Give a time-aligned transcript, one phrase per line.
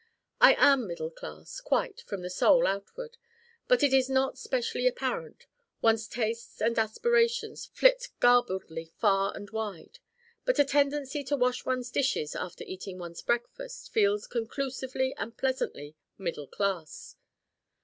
[0.39, 3.17] I am middle class, quite, from the Soul outward.
[3.67, 5.45] But it is not specially apparent
[5.79, 9.99] one's tastes and aspirations flit garbledly far and wide.
[10.43, 15.95] But a tendency to wash one's dishes after eating one's breakfast feels conclusively and pleasantly
[16.17, 17.15] middle class.